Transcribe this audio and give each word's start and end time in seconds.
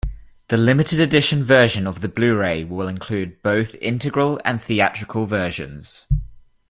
The 0.47 0.57
Limited 0.57 0.99
Edition 0.99 1.43
version 1.43 1.85
of 1.85 2.01
the 2.01 2.09
Blu-ray 2.09 2.63
will 2.63 2.87
include 2.87 3.39
both 3.43 3.75
integral 3.75 4.41
and 4.43 4.59
theatrical 4.59 5.27
versions. 5.27 6.07